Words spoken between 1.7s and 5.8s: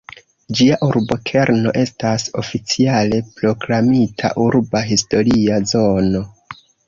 estas oficiale proklamita "Urba historia